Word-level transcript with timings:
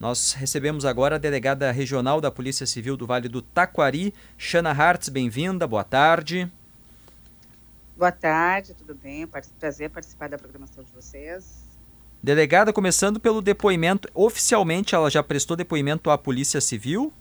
Nós 0.00 0.32
recebemos 0.32 0.86
agora 0.86 1.16
a 1.16 1.18
delegada 1.18 1.70
regional 1.70 2.22
da 2.22 2.30
Polícia 2.30 2.64
Civil 2.66 2.96
do 2.96 3.06
Vale 3.06 3.28
do 3.28 3.42
Taquari, 3.42 4.14
Shana 4.38 4.70
Hartz, 4.70 5.10
bem-vinda, 5.10 5.66
boa 5.66 5.84
tarde. 5.84 6.50
Boa 7.98 8.10
tarde, 8.10 8.72
tudo 8.72 8.94
bem? 8.94 9.28
Prazer 9.58 9.90
participar 9.90 10.30
da 10.30 10.38
programação 10.38 10.82
de 10.82 10.90
vocês. 10.90 11.68
Delegada, 12.22 12.72
começando 12.72 13.20
pelo 13.20 13.42
depoimento, 13.42 14.08
oficialmente 14.14 14.94
ela 14.94 15.10
já 15.10 15.22
prestou 15.22 15.54
depoimento 15.54 16.08
à 16.08 16.16
Polícia 16.16 16.62
Civil? 16.62 17.12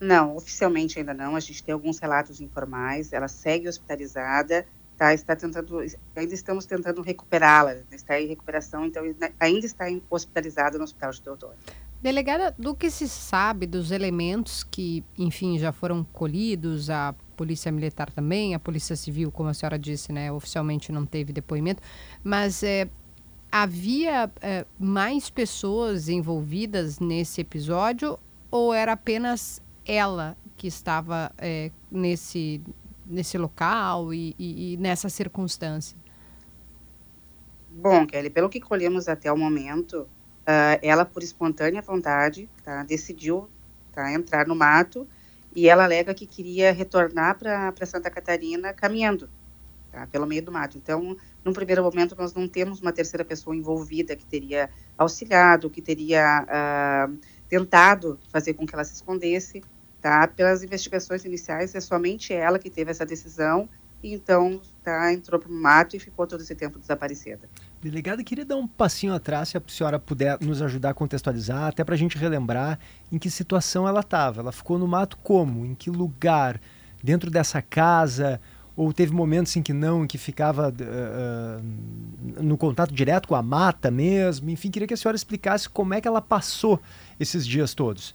Não, 0.00 0.34
oficialmente 0.34 0.98
ainda 0.98 1.14
não. 1.14 1.36
A 1.36 1.40
gente 1.40 1.62
tem 1.62 1.72
alguns 1.72 2.00
relatos 2.00 2.40
informais. 2.40 3.12
Ela 3.12 3.28
segue 3.28 3.68
hospitalizada, 3.68 4.66
tá? 4.96 5.12
Está 5.14 5.34
tentando, 5.36 5.78
ainda 6.14 6.34
estamos 6.34 6.66
tentando 6.66 7.02
recuperá-la. 7.02 7.76
Está 7.90 8.20
em 8.20 8.26
recuperação, 8.26 8.86
então 8.86 9.02
ainda 9.40 9.66
está 9.66 9.84
hospitalizada 10.10 10.78
no 10.78 10.84
Hospital 10.84 11.10
de 11.10 11.22
Teodoro. 11.22 11.56
Delegada, 12.02 12.52
do 12.58 12.74
que 12.74 12.90
se 12.90 13.08
sabe 13.08 13.64
dos 13.64 13.92
elementos 13.92 14.64
que, 14.64 15.04
enfim, 15.16 15.56
já 15.56 15.70
foram 15.70 16.02
colhidos, 16.02 16.90
a 16.90 17.14
Polícia 17.36 17.70
Militar 17.70 18.10
também, 18.10 18.54
a 18.54 18.58
Polícia 18.58 18.96
Civil, 18.96 19.30
como 19.30 19.48
a 19.48 19.54
senhora 19.54 19.78
disse, 19.78 20.12
né, 20.12 20.30
oficialmente 20.32 20.90
não 20.90 21.06
teve 21.06 21.32
depoimento, 21.32 21.80
mas 22.24 22.64
é, 22.64 22.88
havia 23.52 24.28
é, 24.40 24.66
mais 24.78 25.30
pessoas 25.30 26.08
envolvidas 26.08 26.98
nesse 26.98 27.40
episódio 27.40 28.18
ou 28.50 28.74
era 28.74 28.92
apenas 28.92 29.62
ela 29.86 30.36
que 30.56 30.66
estava 30.66 31.30
é, 31.38 31.70
nesse, 31.90 32.60
nesse 33.12 33.36
local 33.38 34.12
e, 34.12 34.34
e, 34.38 34.74
e, 34.74 34.76
nessa 34.76 35.08
circunstância? 35.08 35.96
Bom, 37.70 38.06
Kelly, 38.06 38.30
pelo 38.30 38.48
que 38.48 38.60
colhemos 38.60 39.08
até 39.08 39.32
o 39.32 39.36
momento, 39.36 40.00
uh, 40.42 40.78
ela, 40.82 41.04
por 41.04 41.22
espontânea 41.22 41.80
vontade, 41.80 42.48
tá, 42.62 42.82
decidiu 42.82 43.48
tá, 43.92 44.12
entrar 44.12 44.46
no 44.46 44.54
mato 44.54 45.06
e 45.54 45.68
ela 45.68 45.84
alega 45.84 46.14
que 46.14 46.26
queria 46.26 46.72
retornar 46.72 47.38
para 47.38 47.86
Santa 47.86 48.10
Catarina 48.10 48.72
caminhando 48.72 49.28
tá, 49.90 50.06
pelo 50.06 50.26
meio 50.26 50.42
do 50.42 50.52
mato. 50.52 50.78
Então, 50.78 51.16
num 51.44 51.52
primeiro 51.52 51.82
momento, 51.82 52.16
nós 52.16 52.32
não 52.34 52.48
temos 52.48 52.80
uma 52.80 52.92
terceira 52.92 53.24
pessoa 53.24 53.54
envolvida 53.54 54.16
que 54.16 54.24
teria 54.24 54.70
auxiliado, 54.96 55.70
que 55.70 55.82
teria 55.82 56.44
uh, 56.44 57.18
tentado 57.48 58.18
fazer 58.30 58.54
com 58.54 58.66
que 58.66 58.74
ela 58.74 58.84
se 58.84 58.94
escondesse. 58.94 59.62
Tá? 60.02 60.26
Pelas 60.26 60.62
investigações 60.62 61.24
iniciais, 61.24 61.74
é 61.74 61.80
somente 61.80 62.34
ela 62.34 62.58
que 62.58 62.68
teve 62.68 62.90
essa 62.90 63.06
decisão 63.06 63.68
e 64.02 64.12
então 64.12 64.60
tá, 64.82 65.12
entrou 65.12 65.40
para 65.40 65.48
o 65.48 65.54
mato 65.54 65.94
e 65.94 66.00
ficou 66.00 66.26
todo 66.26 66.40
esse 66.40 66.54
tempo 66.54 66.78
desaparecida. 66.78 67.48
Delegada, 67.80 68.22
queria 68.24 68.44
dar 68.44 68.56
um 68.56 68.66
passinho 68.66 69.14
atrás, 69.14 69.50
se 69.50 69.56
a 69.56 69.62
senhora 69.68 69.98
puder 69.98 70.38
nos 70.40 70.60
ajudar 70.60 70.90
a 70.90 70.94
contextualizar, 70.94 71.68
até 71.68 71.84
para 71.84 71.94
a 71.94 71.98
gente 71.98 72.18
relembrar 72.18 72.78
em 73.12 73.18
que 73.18 73.30
situação 73.30 73.86
ela 73.86 74.00
estava. 74.00 74.40
Ela 74.40 74.50
ficou 74.50 74.76
no 74.76 74.88
mato 74.88 75.16
como? 75.22 75.64
Em 75.64 75.74
que 75.74 75.88
lugar? 75.88 76.60
Dentro 77.02 77.30
dessa 77.30 77.62
casa? 77.62 78.40
Ou 78.74 78.92
teve 78.92 79.12
momentos 79.12 79.54
em 79.56 79.62
que 79.62 79.72
não, 79.72 80.04
em 80.04 80.06
que 80.06 80.18
ficava 80.18 80.70
uh, 80.70 82.42
no 82.42 82.56
contato 82.56 82.92
direto 82.92 83.28
com 83.28 83.36
a 83.36 83.42
mata 83.42 83.90
mesmo? 83.90 84.50
Enfim, 84.50 84.70
queria 84.70 84.88
que 84.88 84.94
a 84.94 84.96
senhora 84.96 85.14
explicasse 85.14 85.68
como 85.68 85.94
é 85.94 86.00
que 86.00 86.08
ela 86.08 86.22
passou 86.22 86.80
esses 87.20 87.46
dias 87.46 87.74
todos. 87.74 88.14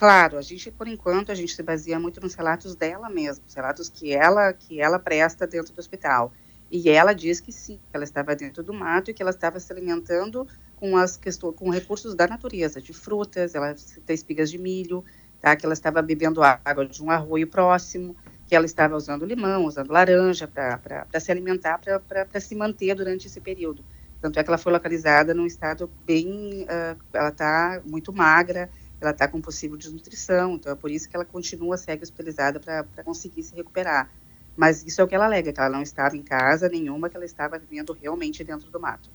Claro, 0.00 0.38
a 0.38 0.40
gente, 0.40 0.70
por 0.70 0.88
enquanto, 0.88 1.30
a 1.30 1.34
gente 1.34 1.54
se 1.54 1.62
baseia 1.62 2.00
muito 2.00 2.22
nos 2.22 2.32
relatos 2.32 2.74
dela 2.74 3.10
mesma, 3.10 3.44
os 3.46 3.52
relatos 3.52 3.90
que 3.90 4.14
ela, 4.14 4.50
que 4.50 4.80
ela 4.80 4.98
presta 4.98 5.46
dentro 5.46 5.74
do 5.74 5.78
hospital. 5.78 6.32
E 6.70 6.88
ela 6.88 7.12
diz 7.12 7.38
que 7.38 7.52
sim, 7.52 7.76
que 7.76 7.82
ela 7.92 8.04
estava 8.04 8.34
dentro 8.34 8.62
do 8.62 8.72
mato 8.72 9.10
e 9.10 9.12
que 9.14 9.20
ela 9.20 9.30
estava 9.30 9.60
se 9.60 9.70
alimentando 9.70 10.48
com 10.76 10.96
as 10.96 11.18
questões, 11.18 11.54
com 11.54 11.68
recursos 11.68 12.14
da 12.14 12.26
natureza, 12.26 12.80
de 12.80 12.94
frutas, 12.94 13.54
ela 13.54 13.74
tem 14.06 14.14
espigas 14.14 14.50
de 14.50 14.56
milho, 14.56 15.04
tá? 15.38 15.54
Que 15.54 15.66
ela 15.66 15.74
estava 15.74 16.00
bebendo 16.00 16.42
água 16.42 16.86
de 16.86 17.04
um 17.04 17.10
arroio 17.10 17.46
próximo, 17.46 18.16
que 18.46 18.56
ela 18.56 18.64
estava 18.64 18.96
usando 18.96 19.26
limão, 19.26 19.66
usando 19.66 19.90
laranja 19.90 20.48
para 20.48 21.20
se 21.20 21.30
alimentar, 21.30 21.78
para 21.78 22.40
se 22.40 22.54
manter 22.54 22.94
durante 22.94 23.26
esse 23.26 23.38
período. 23.38 23.84
Tanto 24.18 24.38
é 24.38 24.42
que 24.42 24.48
ela 24.48 24.56
foi 24.56 24.72
localizada 24.72 25.34
num 25.34 25.44
estado 25.44 25.90
bem, 26.06 26.62
uh, 26.62 26.98
ela 27.12 27.28
está 27.28 27.82
muito 27.84 28.14
magra, 28.14 28.70
ela 29.00 29.12
está 29.12 29.26
com 29.26 29.40
possível 29.40 29.76
desnutrição, 29.76 30.54
então 30.54 30.72
é 30.72 30.76
por 30.76 30.90
isso 30.90 31.08
que 31.08 31.16
ela 31.16 31.24
continua 31.24 31.76
segue 31.76 32.02
hospitalizada 32.02 32.60
para 32.60 33.04
conseguir 33.04 33.42
se 33.42 33.54
recuperar. 33.54 34.10
Mas 34.56 34.84
isso 34.84 35.00
é 35.00 35.04
o 35.04 35.08
que 35.08 35.14
ela 35.14 35.24
alega, 35.24 35.52
que 35.52 35.60
ela 35.60 35.70
não 35.70 35.82
estava 35.82 36.16
em 36.16 36.22
casa 36.22 36.68
nenhuma, 36.68 37.08
que 37.08 37.16
ela 37.16 37.24
estava 37.24 37.58
vivendo 37.58 37.92
realmente 37.92 38.44
dentro 38.44 38.70
do 38.70 38.80
mato 38.80 39.10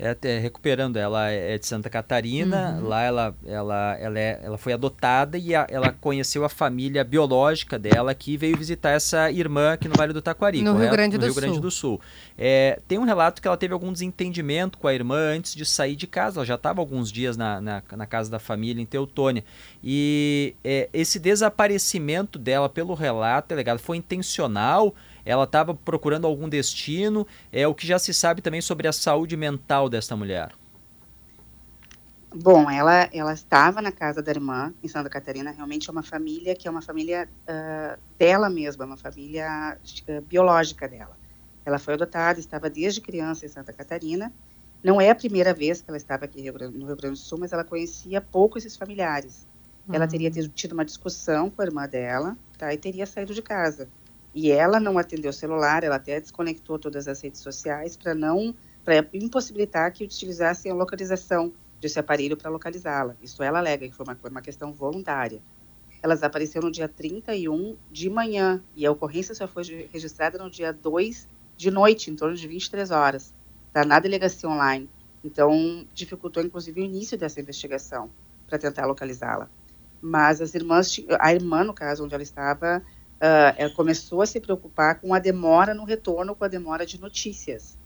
é, 0.00 0.16
é, 0.22 0.38
recuperando, 0.38 0.96
ela 0.96 1.28
é 1.28 1.58
de 1.58 1.66
Santa 1.66 1.90
Catarina, 1.90 2.78
uhum. 2.80 2.88
lá 2.88 3.02
ela, 3.02 3.36
ela, 3.46 3.96
ela, 4.00 4.18
é, 4.18 4.40
ela 4.42 4.56
foi 4.56 4.72
adotada 4.72 5.36
e 5.36 5.54
a, 5.54 5.66
ela 5.68 5.92
conheceu 5.92 6.42
a 6.42 6.48
família 6.48 7.04
biológica 7.04 7.78
dela 7.78 8.14
que 8.14 8.34
veio 8.34 8.56
visitar 8.56 8.90
essa 8.90 9.30
irmã 9.30 9.74
aqui 9.74 9.88
no 9.88 9.94
Vale 9.94 10.14
do 10.14 10.22
Taquari, 10.22 10.62
no, 10.62 10.78
Rio 10.78 10.90
Grande, 10.90 11.16
no 11.16 11.20
do 11.20 11.26
Rio 11.26 11.34
Grande 11.34 11.60
do 11.60 11.70
Sul. 11.70 12.00
É, 12.38 12.80
tem 12.88 12.98
um 12.98 13.04
relato 13.04 13.42
que 13.42 13.46
ela 13.46 13.58
teve 13.58 13.74
algum 13.74 13.92
desentendimento 13.92 14.78
com 14.78 14.88
a 14.88 14.94
irmã 14.94 15.18
antes 15.36 15.54
de 15.54 15.66
sair 15.66 15.96
de 15.96 16.06
casa, 16.06 16.38
ela 16.40 16.46
já 16.46 16.54
estava 16.54 16.80
alguns 16.80 17.12
dias 17.12 17.36
na, 17.36 17.60
na, 17.60 17.82
na, 17.94 18.06
casa 18.06 18.30
da 18.30 18.38
família 18.38 18.80
em 18.80 18.86
Teutônia. 18.86 19.44
E 19.84 20.54
é, 20.64 20.88
esse 20.94 21.18
desaparecimento 21.18 22.38
dela, 22.38 22.70
pelo 22.70 22.94
relato, 22.94 23.50
delegado, 23.50 23.78
foi 23.78 23.98
intencional? 23.98 24.94
ela 25.24 25.44
estava 25.44 25.74
procurando 25.74 26.26
algum 26.26 26.48
destino. 26.48 27.26
É 27.52 27.66
o 27.66 27.74
que 27.74 27.86
já 27.86 27.98
se 27.98 28.12
sabe 28.12 28.40
também 28.40 28.60
sobre 28.60 28.88
a 28.88 28.92
saúde 28.92 29.36
mental 29.36 29.88
desta 29.90 30.16
mulher. 30.16 30.52
Bom, 32.32 32.70
ela, 32.70 33.08
ela 33.12 33.32
estava 33.32 33.82
na 33.82 33.90
casa 33.90 34.22
da 34.22 34.30
irmã 34.30 34.72
em 34.82 34.86
Santa 34.86 35.10
Catarina. 35.10 35.50
Realmente 35.50 35.88
é 35.88 35.92
uma 35.92 36.02
família 36.02 36.54
que 36.54 36.68
é 36.68 36.70
uma 36.70 36.80
família 36.80 37.28
uh, 37.42 38.00
dela 38.16 38.48
mesma, 38.48 38.84
uma 38.84 38.96
família 38.96 39.76
uh, 40.08 40.20
biológica 40.22 40.88
dela. 40.88 41.18
Ela 41.64 41.78
foi 41.78 41.94
adotada, 41.94 42.38
estava 42.38 42.70
desde 42.70 43.00
criança 43.00 43.44
em 43.44 43.48
Santa 43.48 43.72
Catarina. 43.72 44.32
Não 44.82 45.00
é 45.00 45.10
a 45.10 45.14
primeira 45.14 45.52
vez 45.52 45.82
que 45.82 45.90
ela 45.90 45.96
estava 45.96 46.24
aqui 46.24 46.38
no 46.50 46.86
Rio 46.86 46.96
Grande 46.96 47.10
do 47.10 47.16
Sul, 47.16 47.38
mas 47.38 47.52
ela 47.52 47.64
conhecia 47.64 48.20
pouco 48.20 48.56
esses 48.56 48.76
familiares. 48.76 49.46
Uhum. 49.88 49.96
Ela 49.96 50.06
teria 50.06 50.30
tido 50.30 50.72
uma 50.72 50.84
discussão 50.84 51.50
com 51.50 51.60
a 51.60 51.64
irmã 51.64 51.86
dela, 51.88 52.36
tá? 52.56 52.72
E 52.72 52.78
teria 52.78 53.06
saído 53.06 53.34
de 53.34 53.42
casa. 53.42 53.88
E 54.32 54.52
ela 54.52 54.78
não 54.78 54.96
atendeu 54.96 55.30
o 55.30 55.34
celular, 55.34 55.82
ela 55.82 55.96
até 55.96 56.20
desconectou 56.20 56.78
todas 56.78 57.08
as 57.08 57.20
redes 57.20 57.40
sociais 57.40 57.96
para 57.96 58.14
não 58.14 58.54
para 58.84 59.06
impossibilitar 59.12 59.92
que 59.92 60.04
utilizassem 60.04 60.70
a 60.70 60.74
localização 60.74 61.52
desse 61.80 61.98
aparelho 61.98 62.36
para 62.36 62.50
localizá-la. 62.50 63.16
Isso 63.22 63.42
ela 63.42 63.58
alega 63.58 63.88
que 63.88 63.94
foi 63.94 64.04
uma, 64.04 64.16
uma 64.30 64.42
questão 64.42 64.72
voluntária. 64.72 65.40
Ela 66.02 66.14
desapareceu 66.14 66.62
no 66.62 66.70
dia 66.70 66.88
31 66.88 67.76
de 67.90 68.08
manhã 68.08 68.62
e 68.74 68.86
a 68.86 68.90
ocorrência 68.90 69.34
só 69.34 69.46
foi 69.46 69.88
registrada 69.92 70.38
no 70.38 70.50
dia 70.50 70.72
2 70.72 71.28
de 71.56 71.70
noite, 71.70 72.10
em 72.10 72.16
torno 72.16 72.34
de 72.34 72.46
23 72.48 72.90
horas, 72.90 73.34
tá? 73.72 73.84
na 73.84 73.98
delegacia 73.98 74.48
online. 74.48 74.88
Então, 75.22 75.86
dificultou 75.92 76.42
inclusive 76.42 76.80
o 76.80 76.84
início 76.84 77.18
dessa 77.18 77.40
investigação 77.40 78.10
para 78.46 78.58
tentar 78.58 78.86
localizá-la. 78.86 79.50
Mas 80.00 80.40
as 80.40 80.54
irmãs, 80.54 80.96
a 81.18 81.34
irmã, 81.34 81.62
no 81.62 81.74
caso, 81.74 82.02
onde 82.02 82.14
ela 82.14 82.22
estava, 82.22 82.78
uh, 82.78 83.54
ela 83.56 83.70
começou 83.74 84.22
a 84.22 84.26
se 84.26 84.40
preocupar 84.40 84.98
com 84.98 85.12
a 85.12 85.18
demora 85.18 85.74
no 85.74 85.84
retorno, 85.84 86.34
com 86.34 86.44
a 86.44 86.48
demora 86.48 86.86
de 86.86 86.98
notícias. 86.98 87.78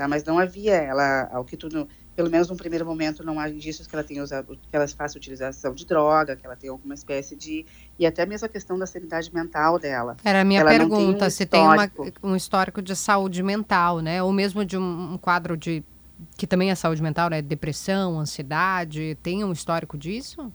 Tá? 0.00 0.08
Mas 0.08 0.24
não 0.24 0.38
havia, 0.38 0.76
ela, 0.76 1.28
ao 1.30 1.44
que 1.44 1.58
tudo, 1.58 1.86
pelo 2.16 2.30
menos 2.30 2.48
no 2.48 2.56
primeiro 2.56 2.86
momento, 2.86 3.22
não 3.22 3.38
há 3.38 3.50
indícios 3.50 3.86
que 3.86 3.94
ela 3.94 4.02
tenha 4.02 4.22
usado, 4.22 4.56
que 4.56 4.74
ela 4.74 4.88
faça 4.88 5.18
utilização 5.18 5.74
de 5.74 5.84
droga, 5.84 6.34
que 6.34 6.46
ela 6.46 6.56
tenha 6.56 6.72
alguma 6.72 6.94
espécie 6.94 7.36
de. 7.36 7.66
E 7.98 8.06
até 8.06 8.24
mesmo 8.24 8.46
a 8.46 8.48
questão 8.48 8.78
da 8.78 8.86
sanidade 8.86 9.30
mental 9.34 9.78
dela. 9.78 10.16
Era 10.24 10.40
a 10.40 10.44
minha 10.44 10.62
ela 10.62 10.70
pergunta, 10.70 11.18
tem 11.18 11.26
um 11.26 11.30
se 11.30 11.44
tem 11.44 11.60
uma, 11.60 11.92
um 12.22 12.34
histórico 12.34 12.80
de 12.80 12.96
saúde 12.96 13.42
mental, 13.42 14.00
né? 14.00 14.22
Ou 14.22 14.32
mesmo 14.32 14.64
de 14.64 14.78
um, 14.78 15.12
um 15.12 15.18
quadro 15.18 15.54
de. 15.54 15.84
que 16.34 16.46
também 16.46 16.70
é 16.70 16.74
saúde 16.74 17.02
mental, 17.02 17.28
né? 17.28 17.42
Depressão, 17.42 18.18
ansiedade, 18.18 19.18
tem 19.22 19.44
um 19.44 19.52
histórico 19.52 19.98
disso? 19.98 20.50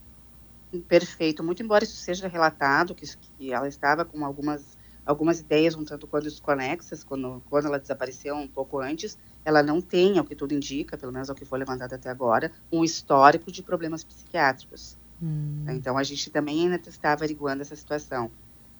perfeito, 0.81 1.43
muito 1.43 1.63
embora 1.63 1.83
isso 1.83 1.95
seja 1.95 2.27
relatado, 2.27 2.95
que, 2.95 3.05
que 3.37 3.53
ela 3.53 3.67
estava 3.67 4.03
com 4.03 4.25
algumas, 4.25 4.77
algumas 5.05 5.39
ideias 5.39 5.73
um 5.73 5.85
tanto 5.85 6.07
quanto 6.07 6.25
desconexas, 6.25 7.01
quando, 7.01 7.41
quando 7.49 7.67
ela 7.67 7.79
desapareceu 7.79 8.35
um 8.35 8.47
pouco 8.47 8.79
antes, 8.79 9.17
ela 9.45 9.61
não 9.61 9.79
tem, 9.79 10.17
ao 10.17 10.25
que 10.25 10.35
tudo 10.35 10.53
indica, 10.53 10.97
pelo 10.97 11.13
menos 11.13 11.29
ao 11.29 11.35
que 11.35 11.45
foi 11.45 11.59
levantado 11.59 11.93
até 11.93 12.09
agora, 12.09 12.51
um 12.71 12.83
histórico 12.83 13.51
de 13.51 13.61
problemas 13.61 14.03
psiquiátricos. 14.03 14.97
Hum. 15.21 15.65
Então, 15.69 15.97
a 15.97 16.03
gente 16.03 16.29
também 16.31 16.63
ainda 16.63 16.89
está 16.89 17.13
averiguando 17.13 17.61
essa 17.61 17.75
situação. 17.75 18.31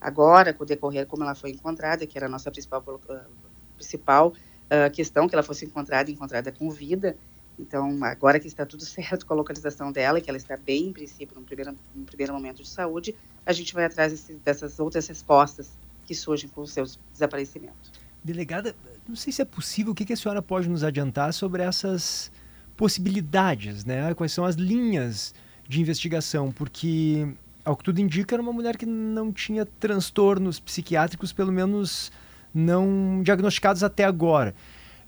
Agora, 0.01 0.53
com 0.53 0.63
o 0.63 0.65
decorrer, 0.65 1.05
como 1.05 1.23
ela 1.23 1.35
foi 1.35 1.51
encontrada, 1.51 2.05
que 2.05 2.17
era 2.17 2.25
a 2.25 2.29
nossa 2.29 2.51
principal, 2.51 2.83
uh, 2.87 3.19
principal 3.75 4.29
uh, 4.29 4.91
questão, 4.91 5.29
que 5.29 5.35
ela 5.35 5.43
fosse 5.43 5.65
encontrada, 5.65 6.11
encontrada 6.11 6.51
com 6.51 6.69
vida, 6.69 7.15
então, 7.57 8.03
agora 8.03 8.39
que 8.39 8.47
está 8.47 8.65
tudo 8.65 8.83
certo 8.85 9.25
com 9.25 9.33
a 9.33 9.37
localização 9.37 9.91
dela, 9.91 10.19
que 10.19 10.29
ela 10.29 10.37
está 10.37 10.57
bem, 10.57 10.87
em 10.87 10.93
princípio, 10.93 11.39
no 11.39 11.45
primeiro, 11.45 11.75
no 11.93 12.05
primeiro 12.05 12.33
momento 12.33 12.61
de 12.61 12.69
saúde, 12.69 13.15
a 13.45 13.53
gente 13.53 13.73
vai 13.73 13.85
atrás 13.85 14.29
dessas 14.43 14.79
outras 14.79 15.07
respostas 15.07 15.71
que 16.05 16.13
surgem 16.13 16.49
com 16.49 16.61
o 16.61 16.67
seu 16.67 16.85
desaparecimento. 17.11 17.91
Delegada, 18.23 18.75
não 19.07 19.15
sei 19.15 19.31
se 19.31 19.41
é 19.41 19.45
possível, 19.45 19.91
o 19.91 19.95
que, 19.95 20.05
que 20.05 20.13
a 20.13 20.17
senhora 20.17 20.41
pode 20.41 20.67
nos 20.67 20.83
adiantar 20.83 21.33
sobre 21.33 21.61
essas 21.61 22.31
possibilidades, 22.75 23.85
né? 23.85 24.13
Quais 24.13 24.31
são 24.31 24.45
as 24.45 24.55
linhas 24.55 25.33
de 25.67 25.79
investigação? 25.79 26.51
Porque, 26.51 27.27
ao 27.63 27.75
que 27.75 27.83
tudo 27.83 27.99
indica, 27.99 28.35
era 28.35 28.41
uma 28.41 28.51
mulher 28.51 28.77
que 28.77 28.85
não 28.85 29.31
tinha 29.31 29.65
transtornos 29.65 30.59
psiquiátricos, 30.59 31.31
pelo 31.31 31.51
menos 31.51 32.11
não 32.53 33.21
diagnosticados 33.23 33.83
até 33.83 34.03
agora. 34.03 34.55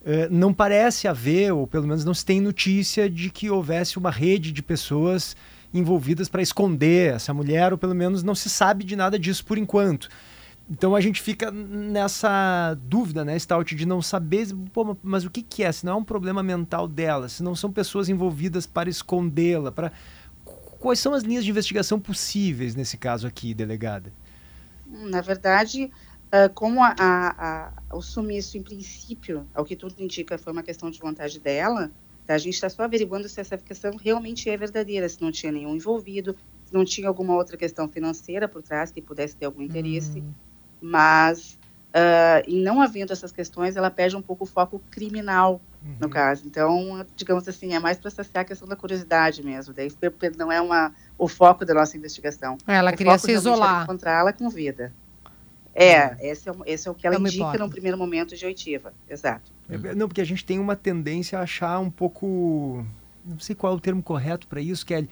Uh, 0.02 0.32
não 0.32 0.54
parece 0.54 1.08
haver, 1.08 1.52
ou 1.54 1.66
pelo 1.66 1.88
menos 1.88 2.06
não 2.06 2.14
se 2.14 2.24
tem 2.24 2.40
notícia 2.40 3.10
de 3.10 3.30
que 3.30 3.50
houvesse 3.50 3.98
uma 3.98 4.12
rede 4.12 4.52
de 4.52 4.62
pessoas 4.62 5.36
envolvidas 5.74 6.30
para 6.30 6.42
esconder 6.42 7.16
essa 7.16 7.34
mulher, 7.34 7.72
ou 7.72 7.78
pelo 7.78 7.96
menos 7.96 8.24
não 8.24 8.36
se 8.36 8.50
sabe 8.50 8.84
de 8.84 8.96
nada 8.96 9.18
disso 9.18 9.44
por 9.44 9.58
enquanto. 9.58 10.08
Então 10.70 10.94
a 10.96 11.00
gente 11.00 11.22
fica 11.22 11.50
nessa 11.50 12.78
dúvida, 12.82 13.24
né, 13.24 13.40
Stout, 13.40 13.74
de 13.74 13.86
não 13.86 14.02
saber, 14.02 14.48
pô, 14.74 14.98
mas 15.02 15.24
o 15.24 15.30
que, 15.30 15.42
que 15.42 15.64
é? 15.64 15.72
Se 15.72 15.86
não 15.86 15.94
é 15.94 15.96
um 15.96 16.04
problema 16.04 16.44
mental 16.44 16.88
dela, 16.88 17.30
se 17.30 17.42
não 17.42 17.56
são 17.56 17.72
pessoas 17.72 18.10
envolvidas 18.10 18.68
para 18.68 18.90
escondê-la, 18.90 19.72
para 19.72 19.94
quais 20.44 21.00
são 21.00 21.14
as 21.14 21.24
linhas 21.24 21.46
de 21.46 21.52
investigação 21.52 22.00
possíveis 22.00 22.76
nesse 22.76 22.98
caso 22.98 23.26
aqui, 23.26 23.54
delegada? 23.54 24.12
Na 24.86 25.22
verdade, 25.22 25.90
como 26.54 26.84
a, 26.84 26.94
a, 27.00 27.72
a, 27.90 27.96
o 27.96 28.02
sumiço, 28.02 28.58
em 28.58 28.64
princípio, 28.64 29.48
ao 29.54 29.64
que 29.64 29.76
tudo 29.76 29.96
indica, 30.00 30.38
foi 30.38 30.52
uma 30.52 30.64
questão 30.64 30.92
de 30.92 31.00
vontade 31.00 31.40
dela, 31.40 31.90
tá? 32.26 32.34
a 32.34 32.38
gente 32.38 32.56
está 32.56 32.70
só 32.70 32.84
averiguando 32.84 33.30
se 33.30 33.40
essa 33.40 33.58
questão 33.58 33.96
realmente 33.96 34.50
é 34.50 34.58
verdadeira, 34.58 35.08
se 35.08 35.22
não 35.22 35.32
tinha 35.32 35.52
nenhum 35.52 35.74
envolvido, 35.78 36.36
se 36.66 36.74
não 36.74 36.84
tinha 36.84 37.08
alguma 37.08 37.36
outra 37.36 37.56
questão 37.56 37.88
financeira 37.88 38.50
por 38.50 38.62
trás 38.62 38.92
que 38.92 39.02
pudesse 39.02 39.38
ter 39.38 39.46
algum 39.46 39.62
interesse. 39.62 40.20
Hum 40.20 40.47
mas 40.82 41.58
uh, 41.98 42.44
em 42.48 42.62
não 42.62 42.82
havendo 42.82 43.12
essas 43.14 43.32
questões, 43.32 43.76
ela 43.76 43.90
perde 43.90 44.16
um 44.16 44.22
pouco 44.22 44.44
o 44.44 44.48
foco 44.48 44.82
criminal 44.92 45.62
uhum. 45.84 45.96
no 46.00 46.10
caso. 46.10 46.44
Então, 46.46 47.06
digamos 47.16 47.48
assim, 47.48 47.74
é 47.74 47.80
mais 47.80 47.98
para 47.98 48.10
saciar 48.12 48.44
a 48.44 48.46
questão 48.46 48.68
da 48.68 48.76
curiosidade 48.76 49.44
mesmo. 49.44 49.74
Daí 49.74 49.92
não 50.38 50.52
é 50.52 50.62
uma, 50.62 50.94
o 51.18 51.28
foco 51.28 51.66
da 51.66 51.74
nossa 51.74 51.98
investigação. 51.98 52.58
Ela 52.68 52.92
o 52.92 52.98
queria 52.98 53.18
se 53.18 53.32
isolar. 53.32 53.84
Encontrá-la 53.84 54.34
com 54.34 54.50
vida. 54.50 54.94
É, 55.74 56.08
uhum. 56.08 56.16
esse 56.22 56.50
é, 56.50 56.54
esse 56.66 56.88
é 56.88 56.92
o 56.92 56.96
que 56.96 57.06
ela 57.06 57.18
é 57.18 57.20
indica 57.20 57.36
hipótese. 57.36 57.64
no 57.64 57.70
primeiro 57.70 57.98
momento 57.98 58.36
de 58.36 58.46
oitiva. 58.46 58.94
Exato. 59.08 59.52
É, 59.70 59.96
não, 59.96 60.08
porque 60.08 60.22
a 60.22 60.26
gente 60.26 60.44
tem 60.44 60.60
uma 60.60 60.76
tendência 60.76 61.38
a 61.38 61.44
achar 61.44 61.80
um 61.80 61.90
pouco. 61.90 62.86
Não 63.24 63.40
sei 63.40 63.56
qual 63.56 63.74
é 63.74 63.76
o 63.76 63.80
termo 63.80 64.02
correto 64.02 64.48
para 64.48 64.62
isso, 64.62 64.86
Kelly. 64.86 65.10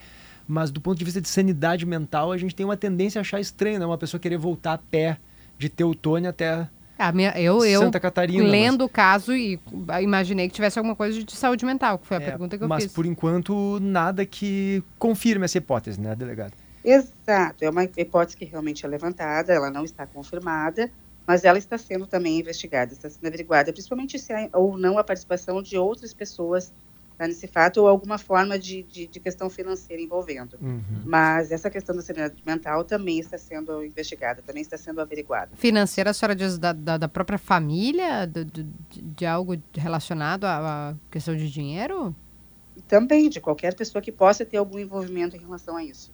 Mas 0.48 0.70
do 0.70 0.80
ponto 0.80 0.96
de 0.96 1.04
vista 1.04 1.20
de 1.20 1.28
sanidade 1.28 1.84
mental, 1.84 2.30
a 2.30 2.38
gente 2.38 2.54
tem 2.54 2.64
uma 2.64 2.76
tendência 2.76 3.18
a 3.18 3.22
achar 3.22 3.40
estranho, 3.40 3.78
né? 3.78 3.86
Uma 3.86 3.98
pessoa 3.98 4.20
querer 4.20 4.38
voltar 4.38 4.74
a 4.74 4.78
pé 4.78 5.18
de 5.58 5.68
Teutônia 5.68 6.30
até 6.30 6.68
a 6.98 7.12
minha, 7.12 7.38
eu, 7.38 7.62
eu, 7.64 7.82
Santa 7.82 8.00
Catarina. 8.00 8.42
Lendo 8.42 8.80
mas... 8.80 8.86
o 8.86 8.88
caso 8.88 9.34
e 9.34 9.60
imaginei 10.00 10.48
que 10.48 10.54
tivesse 10.54 10.78
alguma 10.78 10.96
coisa 10.96 11.22
de 11.22 11.36
saúde 11.36 11.64
mental, 11.66 11.98
que 11.98 12.06
foi 12.06 12.16
a 12.16 12.20
é, 12.20 12.24
pergunta 12.24 12.56
que 12.56 12.64
eu 12.64 12.68
mas 12.68 12.84
fiz. 12.84 12.92
Mas 12.92 12.94
por 12.94 13.04
enquanto 13.04 13.78
nada 13.80 14.24
que 14.24 14.82
confirme 14.98 15.44
essa 15.44 15.58
hipótese, 15.58 16.00
né, 16.00 16.14
delegado? 16.14 16.54
Exato, 16.82 17.64
é 17.64 17.68
uma 17.68 17.84
hipótese 17.84 18.36
que 18.36 18.44
realmente 18.44 18.86
é 18.86 18.88
levantada, 18.88 19.52
ela 19.52 19.70
não 19.70 19.84
está 19.84 20.06
confirmada, 20.06 20.90
mas 21.26 21.44
ela 21.44 21.58
está 21.58 21.76
sendo 21.76 22.06
também 22.06 22.38
investigada, 22.38 22.92
está 22.92 23.10
sendo 23.10 23.26
averiguada, 23.26 23.72
principalmente 23.72 24.18
se 24.18 24.32
há 24.32 24.48
ou 24.54 24.78
não 24.78 24.96
a 24.96 25.04
participação 25.04 25.60
de 25.60 25.76
outras 25.76 26.14
pessoas 26.14 26.72
tá, 27.16 27.26
nesse 27.26 27.46
fato 27.46 27.80
ou 27.80 27.88
alguma 27.88 28.18
forma 28.18 28.58
de, 28.58 28.82
de, 28.82 29.06
de 29.06 29.20
questão 29.20 29.48
financeira 29.48 30.02
envolvendo. 30.02 30.58
Uhum. 30.60 31.02
Mas 31.04 31.50
essa 31.50 31.70
questão 31.70 31.94
da 31.94 32.02
sanidade 32.02 32.42
mental 32.44 32.84
também 32.84 33.18
está 33.18 33.38
sendo 33.38 33.84
investigada, 33.84 34.42
também 34.42 34.62
está 34.62 34.76
sendo 34.76 35.00
averiguada. 35.00 35.50
Financeira, 35.54 36.10
a 36.10 36.14
senhora 36.14 36.34
diz 36.34 36.58
da, 36.58 36.72
da, 36.72 36.98
da 36.98 37.08
própria 37.08 37.38
família, 37.38 38.26
de, 38.26 38.44
de, 38.44 38.66
de, 38.90 39.26
algo 39.26 39.56
relacionado 39.74 40.44
à, 40.44 40.90
à 40.90 40.94
questão 41.10 41.36
de 41.36 41.50
dinheiro? 41.50 42.14
Também, 42.86 43.28
de 43.28 43.40
qualquer 43.40 43.74
pessoa 43.74 44.02
que 44.02 44.12
possa 44.12 44.44
ter 44.44 44.58
algum 44.58 44.78
envolvimento 44.78 45.36
em 45.36 45.40
relação 45.40 45.76
a 45.76 45.84
isso. 45.84 46.12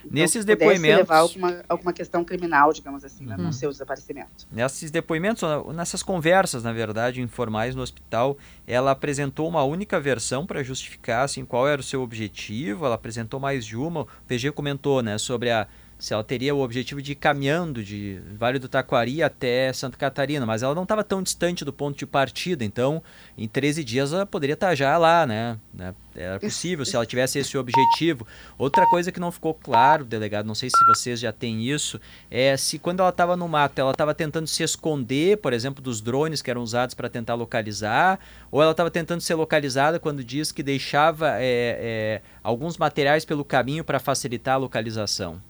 Então, 0.00 0.10
Nesses 0.12 0.44
depoimentos. 0.44 0.98
levar 0.98 1.18
alguma, 1.18 1.64
alguma 1.68 1.92
questão 1.92 2.24
criminal, 2.24 2.72
digamos 2.72 3.04
assim, 3.04 3.24
né, 3.24 3.36
no 3.36 3.44
uhum. 3.44 3.52
seu 3.52 3.70
desaparecimento. 3.70 4.46
Nesses 4.50 4.90
depoimentos, 4.90 5.42
nessas 5.74 6.02
conversas, 6.02 6.62
na 6.62 6.72
verdade, 6.72 7.20
informais 7.20 7.74
no 7.74 7.82
hospital, 7.82 8.36
ela 8.66 8.90
apresentou 8.90 9.48
uma 9.48 9.62
única 9.62 9.98
versão 9.98 10.46
para 10.46 10.62
justificar 10.62 11.24
assim, 11.24 11.44
qual 11.44 11.66
era 11.66 11.80
o 11.80 11.84
seu 11.84 12.02
objetivo, 12.02 12.84
ela 12.84 12.94
apresentou 12.94 13.40
mais 13.40 13.64
de 13.64 13.76
uma. 13.76 14.02
O 14.02 14.08
PG 14.26 14.52
comentou 14.52 15.02
né, 15.02 15.18
sobre 15.18 15.50
a 15.50 15.66
se 16.00 16.14
ela 16.14 16.24
teria 16.24 16.54
o 16.54 16.60
objetivo 16.60 17.02
de 17.02 17.12
ir 17.12 17.14
caminhando 17.14 17.84
de 17.84 18.20
Vale 18.38 18.58
do 18.58 18.68
Taquari 18.68 19.22
até 19.22 19.70
Santa 19.72 19.98
Catarina, 19.98 20.46
mas 20.46 20.62
ela 20.62 20.74
não 20.74 20.84
estava 20.84 21.04
tão 21.04 21.22
distante 21.22 21.62
do 21.62 21.72
ponto 21.72 21.98
de 21.98 22.06
partida, 22.06 22.64
então 22.64 23.02
em 23.36 23.46
13 23.46 23.84
dias 23.84 24.12
ela 24.12 24.24
poderia 24.24 24.54
estar 24.54 24.74
já 24.74 24.96
lá, 24.96 25.26
né? 25.26 25.58
né? 25.72 25.94
Era 26.16 26.40
possível 26.40 26.84
se 26.84 26.96
ela 26.96 27.06
tivesse 27.06 27.38
esse 27.38 27.56
objetivo. 27.56 28.26
Outra 28.58 28.84
coisa 28.86 29.12
que 29.12 29.20
não 29.20 29.30
ficou 29.30 29.54
claro, 29.54 30.04
delegado, 30.04 30.46
não 30.46 30.54
sei 30.54 30.68
se 30.70 30.84
vocês 30.86 31.20
já 31.20 31.32
têm 31.32 31.68
isso, 31.68 32.00
é 32.30 32.56
se 32.56 32.78
quando 32.78 33.00
ela 33.00 33.10
estava 33.10 33.36
no 33.36 33.46
mato, 33.46 33.78
ela 33.78 33.92
estava 33.92 34.14
tentando 34.14 34.46
se 34.46 34.62
esconder, 34.62 35.36
por 35.36 35.52
exemplo, 35.52 35.82
dos 35.82 36.00
drones 36.00 36.40
que 36.42 36.50
eram 36.50 36.62
usados 36.62 36.94
para 36.94 37.08
tentar 37.08 37.34
localizar, 37.34 38.18
ou 38.50 38.62
ela 38.62 38.72
estava 38.72 38.90
tentando 38.90 39.20
ser 39.20 39.34
localizada 39.34 40.00
quando 40.00 40.24
diz 40.24 40.50
que 40.50 40.62
deixava 40.62 41.36
é, 41.36 41.42
é, 41.42 42.22
alguns 42.42 42.78
materiais 42.78 43.24
pelo 43.24 43.44
caminho 43.44 43.84
para 43.84 44.00
facilitar 44.00 44.54
a 44.54 44.58
localização. 44.58 45.49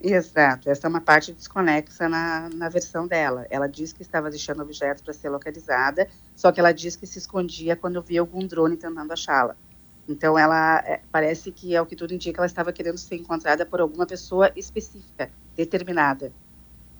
Exato, 0.00 0.70
essa 0.70 0.86
é 0.86 0.88
uma 0.88 1.00
parte 1.00 1.32
desconexa 1.32 2.08
na, 2.08 2.48
na 2.50 2.68
versão 2.68 3.06
dela. 3.06 3.46
Ela 3.50 3.66
diz 3.66 3.92
que 3.92 4.02
estava 4.02 4.30
deixando 4.30 4.62
objetos 4.62 5.02
para 5.02 5.12
ser 5.12 5.28
localizada, 5.28 6.08
só 6.36 6.52
que 6.52 6.60
ela 6.60 6.72
diz 6.72 6.94
que 6.94 7.06
se 7.06 7.18
escondia 7.18 7.74
quando 7.74 8.00
via 8.00 8.20
algum 8.20 8.46
drone 8.46 8.76
tentando 8.76 9.12
achá-la. 9.12 9.56
Então, 10.08 10.38
ela 10.38 10.78
é, 10.86 11.02
parece 11.10 11.50
que, 11.50 11.74
é 11.74 11.82
o 11.82 11.86
que 11.86 11.96
tudo 11.96 12.14
indica, 12.14 12.40
ela 12.40 12.46
estava 12.46 12.72
querendo 12.72 12.96
ser 12.96 13.16
encontrada 13.16 13.66
por 13.66 13.80
alguma 13.80 14.06
pessoa 14.06 14.52
específica, 14.54 15.30
determinada, 15.56 16.32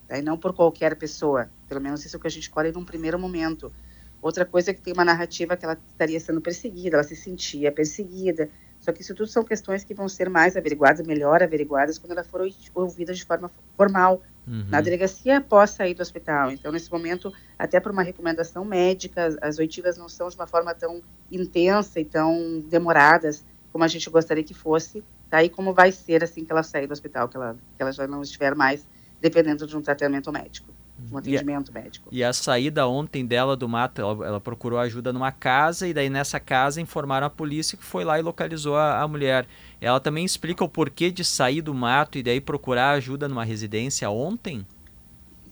tá? 0.07 0.19
e 0.19 0.23
não 0.23 0.37
por 0.37 0.53
qualquer 0.53 0.97
pessoa. 0.97 1.49
Pelo 1.69 1.81
menos 1.81 2.05
isso 2.05 2.17
é 2.17 2.19
o 2.19 2.21
que 2.21 2.27
a 2.27 2.31
gente 2.31 2.51
colhe 2.51 2.73
num 2.73 2.85
primeiro 2.85 3.19
momento. 3.19 3.73
Outra 4.21 4.45
coisa 4.45 4.73
é 4.73 4.75
que 4.75 4.81
tem 4.81 4.93
uma 4.93 5.05
narrativa 5.05 5.57
que 5.57 5.65
ela 5.65 5.79
estaria 5.89 6.19
sendo 6.19 6.41
perseguida, 6.41 6.97
ela 6.97 7.05
se 7.05 7.15
sentia 7.15 7.71
perseguida, 7.71 8.51
só 8.89 8.93
que 8.93 9.03
isso 9.03 9.15
tudo 9.15 9.27
são 9.27 9.45
questões 9.45 9.85
que 9.85 9.93
vão 9.93 10.09
ser 10.09 10.31
mais 10.31 10.57
averiguadas, 10.57 11.07
melhor 11.07 11.43
averiguadas, 11.43 11.99
quando 11.99 12.13
ela 12.13 12.25
for 12.25 12.41
ouvida 12.75 13.13
de 13.13 13.23
forma 13.23 13.51
formal 13.77 14.23
uhum. 14.47 14.65
na 14.67 14.81
delegacia 14.81 15.37
após 15.37 15.73
sair 15.73 15.93
do 15.93 16.01
hospital. 16.01 16.51
Então, 16.51 16.73
nesse 16.73 16.91
momento, 16.91 17.31
até 17.59 17.79
por 17.81 17.93
uma 17.93 18.03
recomendação 18.03 18.65
médica, 18.65 19.37
as 19.43 19.59
oitivas 19.59 19.99
não 19.99 20.09
são 20.09 20.31
de 20.31 20.37
uma 20.37 20.47
forma 20.47 20.75
tão 20.75 21.03
intensa 21.31 22.01
e 22.01 22.05
tão 22.07 22.65
demoradas 22.67 23.45
como 23.71 23.85
a 23.85 23.89
gente 23.89 24.09
gostaria 24.09 24.43
que 24.43 24.55
fosse, 24.55 25.05
tá? 25.29 25.45
E 25.45 25.51
como 25.51 25.75
vai 25.75 25.93
ser 25.93 26.25
assim 26.25 26.43
que 26.43 26.51
ela 26.51 26.63
sair 26.63 26.87
do 26.87 26.93
hospital, 26.93 27.29
que 27.29 27.37
ela, 27.37 27.59
que 27.77 27.83
ela 27.83 27.93
já 27.93 28.07
não 28.07 28.23
estiver 28.23 28.55
mais 28.55 28.89
dependendo 29.21 29.67
de 29.67 29.77
um 29.77 29.83
tratamento 29.83 30.33
médico 30.33 30.78
um 31.13 31.19
atendimento 31.19 31.71
e 31.71 31.79
a, 31.79 31.81
médico. 31.81 32.09
E 32.11 32.25
a 32.25 32.33
saída 32.33 32.87
ontem 32.87 33.25
dela 33.25 33.57
do 33.57 33.69
mato, 33.69 34.01
ela, 34.01 34.27
ela, 34.27 34.41
procurou 34.41 34.79
ajuda 34.79 35.13
numa 35.13 35.31
casa 35.31 35.87
e 35.87 35.95
daí 35.95 36.11
nessa 36.11 36.41
casa 36.41 36.81
informaram 36.81 37.27
a 37.27 37.31
polícia 37.31 37.79
que 37.79 37.85
foi 37.85 38.05
lá 38.05 38.19
e 38.19 38.23
localizou 38.23 38.77
a, 38.77 39.01
a, 39.01 39.09
mulher. 39.09 39.47
Ela 39.81 40.01
também 40.01 40.25
explica 40.25 40.65
o 40.65 40.69
porquê 40.69 41.11
de 41.11 41.25
sair 41.25 41.63
do 41.63 41.73
mato 41.73 42.19
e 42.19 42.23
daí 42.23 42.41
procurar 42.41 42.91
ajuda 42.91 43.29
numa 43.29 43.45
residência 43.45 44.11
ontem? 44.11 44.67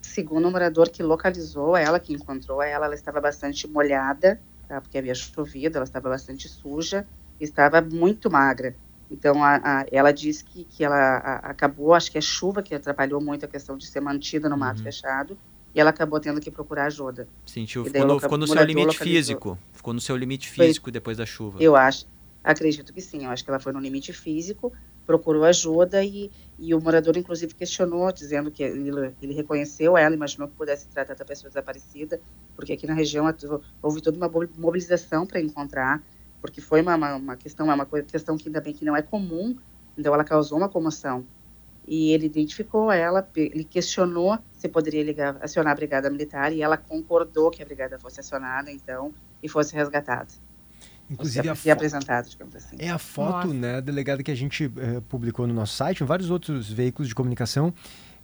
Segundo 0.03 0.49
o 0.49 0.51
morador 0.51 0.89
que 0.89 1.03
localizou 1.03 1.77
ela, 1.77 2.01
que 2.01 2.13
encontrou 2.13 2.63
ela, 2.63 2.87
ela 2.87 2.95
estava 2.95 3.21
bastante 3.21 3.69
molhada, 3.69 4.41
tá? 4.69 4.81
porque 4.81 4.99
havia 4.99 5.15
chovido, 5.15 5.77
ela 5.77 5.85
estava 5.85 6.09
bastante 6.09 6.49
suja 6.49 7.07
e 7.41 7.45
estava 7.45 7.81
muito 7.81 8.31
magra. 8.31 8.75
Então, 9.11 9.43
a, 9.43 9.57
a, 9.57 9.87
ela 9.91 10.13
diz 10.13 10.43
que, 10.43 10.65
que 10.65 10.85
ela 10.85 10.97
a, 10.97 11.37
acabou, 11.51 11.95
acho 11.95 12.11
que 12.11 12.19
é 12.19 12.21
chuva 12.21 12.63
que 12.63 12.75
atrapalhou 12.75 13.21
muito 13.21 13.45
a 13.45 13.49
questão 13.49 13.77
de 13.77 13.87
ser 13.87 14.01
mantida 14.01 14.49
no 14.49 14.57
mato 14.57 14.79
uhum. 14.79 14.85
fechado, 14.85 15.39
e 15.75 15.81
ela 15.81 15.91
acabou 15.91 16.19
tendo 16.19 16.41
que 16.41 16.51
procurar 16.51 16.87
ajuda. 16.87 17.29
Sentiu, 17.45 17.85
ficou 17.85 18.07
no, 18.07 18.19
ficou 18.19 18.39
no 18.39 18.47
seu 18.47 18.63
limite 18.63 18.87
localizou. 18.87 19.07
físico, 19.07 19.59
ficou 19.73 19.95
no 19.95 20.01
seu 20.01 20.17
limite 20.17 20.49
físico 20.49 20.87
foi, 20.87 20.93
depois 20.93 21.19
da 21.19 21.27
chuva. 21.27 21.59
Eu 21.61 21.77
acho, 21.77 22.07
acredito 22.43 22.93
que 22.93 23.01
sim, 23.01 23.25
eu 23.25 23.31
acho 23.31 23.45
que 23.45 23.51
ela 23.51 23.61
foi 23.61 23.73
no 23.73 23.79
limite 23.79 24.13
físico, 24.13 24.73
procurou 25.07 25.45
ajuda 25.45 26.03
e, 26.03 26.31
e 26.59 26.75
o 26.75 26.81
morador, 26.81 27.17
inclusive, 27.17 27.55
questionou, 27.55 28.11
dizendo 28.11 28.51
que 28.51 28.63
ele, 28.63 29.15
ele 29.23 29.35
reconheceu 29.35 29.97
ela, 29.97 30.15
imaginou 30.15 30.49
que 30.49 30.55
pudesse 30.55 30.89
tratar 30.89 31.15
da 31.15 31.25
pessoa 31.25 31.49
desaparecida, 31.49 32.21
porque 32.57 32.73
aqui 32.73 32.87
na 32.87 32.95
região 32.95 33.33
houve 33.81 34.01
toda 34.01 34.17
uma 34.17 34.29
mobilização 34.57 35.27
para 35.27 35.41
encontrar 35.41 36.03
porque 36.47 36.61
foi 36.61 36.81
uma, 36.81 36.95
uma, 36.95 37.17
uma 37.17 37.37
questão, 37.37 37.71
é 37.71 37.75
uma 37.75 37.85
questão 37.87 38.37
que 38.37 38.49
ainda 38.49 38.61
bem 38.61 38.73
que 38.73 38.85
não 38.85 38.97
é 38.97 39.03
comum, 39.03 39.57
então 39.99 40.15
ela 40.15 40.23
causou 40.23 40.57
uma 40.57 40.69
comoção. 40.69 41.25
E 41.87 42.13
ele 42.13 42.27
identificou 42.27 42.91
ela, 42.91 43.29
ele 43.37 43.65
questionou 43.65 44.39
se 44.53 44.69
poderia 44.69 45.03
ligar, 45.03 45.37
acionar 45.41 45.73
a 45.73 45.77
brigada 45.77 46.09
militar 46.09 46.53
e 46.53 46.63
ela 46.63 46.77
concordou 46.77 47.51
que 47.51 47.63
a 47.63 47.67
brigada 47.67 47.99
fosse 47.99 48.21
acionada, 48.21 48.71
então, 48.71 49.13
e 49.43 49.49
fosse 49.49 49.75
resgatada. 49.75 50.29
Inclusive, 51.11 51.49
a 51.49 51.73
apresentado, 51.73 52.29
digamos 52.29 52.55
assim. 52.57 52.77
É 52.79 52.91
a 52.91 52.99
foto, 52.99 53.49
Nossa. 53.49 53.55
né, 53.55 53.81
delegada 53.81 54.23
que 54.23 54.31
a 54.31 54.35
gente 54.35 54.65
eh, 54.77 55.01
publicou 55.09 55.47
no 55.47 55.55
nosso 55.55 55.75
site, 55.75 56.03
em 56.03 56.07
vários 56.07 56.31
outros 56.31 56.71
veículos 56.71 57.09
de 57.09 57.15
comunicação, 57.15 57.73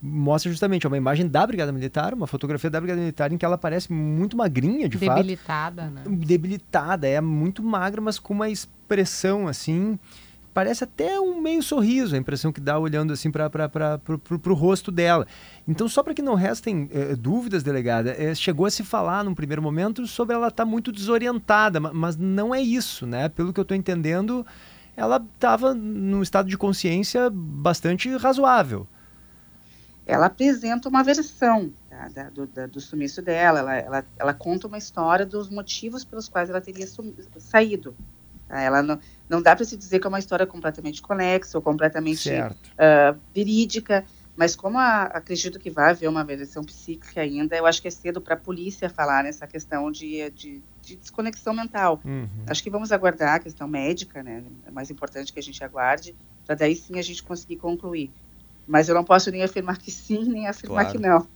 mostra 0.02 0.50
justamente 0.50 0.84
uma 0.84 0.96
imagem 0.96 1.28
da 1.28 1.46
Brigada 1.46 1.70
Militar, 1.70 2.12
uma 2.12 2.26
fotografia 2.26 2.68
da 2.68 2.80
Brigada 2.80 3.00
Militar 3.00 3.32
em 3.32 3.38
que 3.38 3.44
ela 3.44 3.56
parece 3.56 3.92
muito 3.92 4.36
magrinha, 4.36 4.88
de 4.88 4.98
Debilitada, 4.98 5.82
fato. 5.82 5.94
né? 5.94 6.02
Debilitada, 6.26 7.06
é 7.06 7.20
muito 7.20 7.62
magra, 7.62 8.00
mas 8.00 8.18
com 8.18 8.34
uma 8.34 8.50
expressão 8.50 9.46
assim 9.46 9.96
parece 10.52 10.84
até 10.84 11.18
um 11.18 11.40
meio 11.40 11.62
sorriso, 11.62 12.14
a 12.14 12.18
impressão 12.18 12.52
que 12.52 12.60
dá 12.60 12.78
olhando 12.78 13.12
assim 13.12 13.30
para 13.30 13.48
o 14.50 14.54
rosto 14.54 14.90
dela. 14.92 15.26
Então, 15.66 15.88
só 15.88 16.02
para 16.02 16.12
que 16.12 16.20
não 16.20 16.34
restem 16.34 16.90
eh, 16.92 17.16
dúvidas, 17.16 17.62
delegada, 17.62 18.14
eh, 18.18 18.34
chegou 18.34 18.66
a 18.66 18.70
se 18.70 18.82
falar 18.82 19.24
num 19.24 19.34
primeiro 19.34 19.62
momento 19.62 20.06
sobre 20.06 20.34
ela 20.34 20.48
estar 20.48 20.64
tá 20.64 20.70
muito 20.70 20.92
desorientada, 20.92 21.80
mas 21.80 22.16
não 22.16 22.54
é 22.54 22.60
isso, 22.60 23.06
né? 23.06 23.30
Pelo 23.30 23.52
que 23.52 23.60
eu 23.60 23.62
estou 23.62 23.76
entendendo, 23.76 24.44
ela 24.94 25.24
estava 25.34 25.72
num 25.72 26.22
estado 26.22 26.48
de 26.48 26.58
consciência 26.58 27.30
bastante 27.32 28.14
razoável. 28.16 28.86
Ela 30.12 30.26
apresenta 30.26 30.88
uma 30.88 31.02
versão 31.02 31.72
tá, 31.88 32.08
da, 32.08 32.30
do, 32.30 32.46
da, 32.46 32.66
do, 32.66 32.80
sumiço 32.80 33.22
dela, 33.22 33.60
ela, 33.60 33.76
ela, 33.76 34.04
ela, 34.18 34.34
conta 34.34 34.66
uma 34.66 34.78
história 34.78 35.24
dos 35.24 35.48
motivos 35.48 36.04
pelos 36.04 36.28
quais 36.28 36.50
ela 36.50 36.60
teria 36.60 36.86
saído. 37.38 37.94
Tá? 38.48 38.60
Ela 38.60 38.82
não, 38.82 39.00
não 39.28 39.42
dá 39.42 39.56
para 39.56 39.64
se 39.64 39.76
dizer 39.76 39.98
que 39.98 40.06
é 40.06 40.08
uma 40.08 40.18
história 40.18 40.46
completamente 40.46 41.00
conexa 41.00 41.56
ou 41.56 41.62
completamente 41.62 42.30
uh, 42.30 43.18
verídica, 43.34 44.04
mas 44.36 44.56
como 44.56 44.78
a, 44.78 45.02
acredito 45.04 45.58
que 45.58 45.70
vai 45.70 45.90
haver 45.90 46.08
uma 46.08 46.24
versão 46.24 46.64
psíquica 46.64 47.20
ainda, 47.20 47.56
eu 47.56 47.66
acho 47.66 47.82
que 47.82 47.88
é 47.88 47.90
cedo 47.90 48.20
para 48.20 48.34
a 48.34 48.36
polícia 48.36 48.88
falar 48.88 49.24
nessa 49.24 49.46
questão 49.46 49.90
de, 49.90 50.30
de, 50.30 50.62
de 50.80 50.96
desconexão 50.96 51.52
mental. 51.52 52.00
Uhum. 52.04 52.28
Acho 52.46 52.62
que 52.62 52.70
vamos 52.70 52.92
aguardar 52.92 53.36
a 53.36 53.38
questão 53.38 53.68
médica, 53.68 54.22
né? 54.22 54.42
É 54.66 54.70
mais 54.70 54.90
importante 54.90 55.32
que 55.32 55.38
a 55.38 55.42
gente 55.42 55.62
aguarde, 55.62 56.14
para 56.46 56.54
daí 56.54 56.74
sim 56.74 56.98
a 56.98 57.02
gente 57.02 57.22
conseguir 57.22 57.56
concluir. 57.56 58.10
Mas 58.66 58.88
eu 58.88 58.94
não 58.94 59.04
posso 59.04 59.30
nem 59.30 59.42
afirmar 59.42 59.78
que 59.78 59.90
sim, 59.90 60.24
nem 60.24 60.46
afirmar 60.46 60.84
claro. 60.84 60.98
que 60.98 61.04
não. 61.04 61.26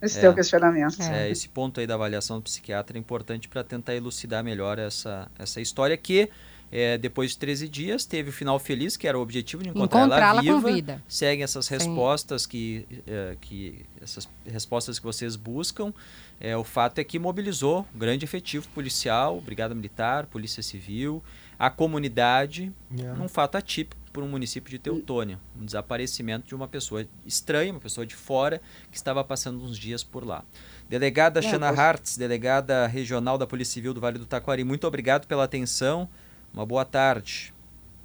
Esse 0.00 0.18
é, 0.18 0.20
seu 0.20 0.34
questionamento. 0.34 1.02
É, 1.02 1.30
esse 1.30 1.48
ponto 1.48 1.80
aí 1.80 1.86
da 1.86 1.94
avaliação 1.94 2.38
do 2.38 2.42
psiquiatra 2.42 2.96
é 2.96 3.00
importante 3.00 3.48
para 3.48 3.64
tentar 3.64 3.94
elucidar 3.94 4.44
melhor 4.44 4.78
essa, 4.78 5.28
essa 5.38 5.60
história 5.60 5.96
que 5.96 6.30
é, 6.70 6.98
depois 6.98 7.32
de 7.32 7.38
13 7.38 7.68
dias, 7.68 8.04
teve 8.04 8.30
o 8.30 8.32
final 8.32 8.58
feliz, 8.58 8.96
que 8.96 9.06
era 9.06 9.18
o 9.18 9.22
objetivo 9.22 9.62
de 9.62 9.68
encontrar, 9.68 10.30
ela 10.30 10.42
viva. 10.42 10.60
Com 10.60 10.74
vida. 10.74 11.02
Seguem 11.08 11.44
essas 11.44 11.68
respostas 11.68 12.44
que, 12.44 12.86
é, 13.06 13.36
que 13.40 13.84
essas 14.02 14.28
respostas 14.44 14.98
que 14.98 15.04
vocês 15.04 15.36
buscam. 15.36 15.92
É, 16.38 16.54
o 16.56 16.64
fato 16.64 16.98
é 16.98 17.04
que 17.04 17.18
mobilizou 17.18 17.86
um 17.94 17.98
grande 17.98 18.24
efetivo 18.24 18.68
policial, 18.74 19.40
Brigada 19.40 19.74
Militar, 19.74 20.26
Polícia 20.26 20.62
Civil, 20.62 21.22
a 21.58 21.70
comunidade, 21.70 22.70
yeah. 22.94 23.22
um 23.22 23.28
fato 23.28 23.56
atípico 23.56 23.96
por 24.12 24.22
um 24.22 24.28
município 24.28 24.70
de 24.70 24.78
Teutônia, 24.78 25.38
um 25.58 25.64
desaparecimento 25.64 26.46
de 26.46 26.54
uma 26.54 26.68
pessoa 26.68 27.06
estranha, 27.24 27.72
uma 27.72 27.80
pessoa 27.80 28.06
de 28.06 28.14
fora 28.14 28.60
que 28.90 28.96
estava 28.96 29.22
passando 29.24 29.62
uns 29.62 29.78
dias 29.78 30.02
por 30.02 30.26
lá. 30.26 30.44
Delegada 30.88 31.40
é, 31.40 31.42
Shana 31.42 31.68
Hartz, 31.68 32.16
delegada 32.16 32.86
regional 32.86 33.38
da 33.38 33.46
Polícia 33.46 33.74
Civil 33.74 33.94
do 33.94 34.00
Vale 34.00 34.18
do 34.18 34.26
Taquari, 34.26 34.64
muito 34.64 34.86
obrigado 34.86 35.26
pela 35.26 35.44
atenção. 35.44 36.08
Uma 36.56 36.66
boa 36.66 36.84
tarde. 36.84 37.54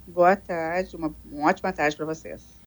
Boa 0.06 0.36
tarde, 0.36 0.94
uma, 0.96 1.12
uma 1.24 1.48
ótima 1.48 1.72
tarde 1.72 1.96
para 1.96 2.06
vocês. 2.06 2.51